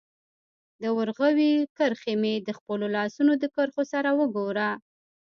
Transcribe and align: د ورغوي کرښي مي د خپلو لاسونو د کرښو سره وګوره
د 0.81 0.83
ورغوي 0.97 1.53
کرښي 1.77 2.15
مي 2.21 2.33
د 2.47 2.49
خپلو 2.57 2.85
لاسونو 2.95 3.31
د 3.37 3.43
کرښو 3.55 3.83
سره 3.93 4.09
وګوره 4.19 4.69